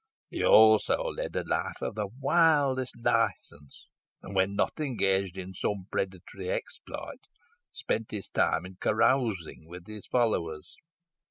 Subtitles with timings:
[0.31, 3.85] He also led a life of wildest licence,
[4.23, 7.19] and, when not engaged in some predatory exploit,
[7.71, 10.75] spent his time in carousing with his followers.